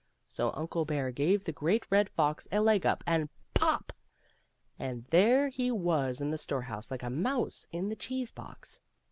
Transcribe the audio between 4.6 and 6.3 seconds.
and there he was